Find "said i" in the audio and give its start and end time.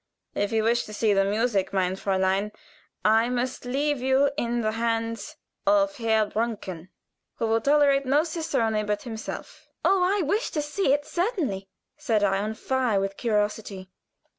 11.97-12.39